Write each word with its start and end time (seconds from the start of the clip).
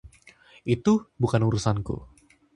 Itu 0.75 0.93
bukan 1.21 1.41
urusanku. 1.49 1.95